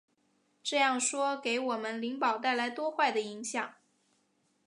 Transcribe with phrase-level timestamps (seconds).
[0.63, 3.75] 这样说给我们灵宝带来多坏的影响！